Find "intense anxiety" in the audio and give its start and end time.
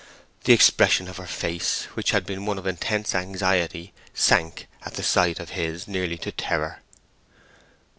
2.65-3.93